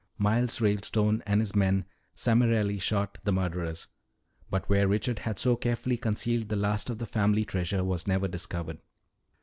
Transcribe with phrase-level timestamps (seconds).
[0.17, 3.87] Miles Ralestone and his men summarily shot the murderers.
[4.49, 8.27] But where Richard had so carefully concealed the last of the family treasure was never
[8.27, 8.79] discovered.